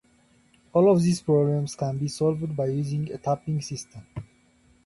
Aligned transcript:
All 0.73 0.91
of 0.91 1.03
these 1.03 1.21
problems 1.21 1.75
can 1.75 1.99
be 1.99 2.07
solved 2.07 2.55
by 2.57 2.65
using 2.65 3.11
a 3.11 3.19
Tapping 3.19 3.61
system. 3.61 4.03